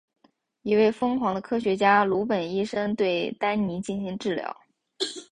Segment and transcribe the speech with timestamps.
[0.63, 4.51] 一位疯狂的科学家鲁本医生对丹尼进行治疗。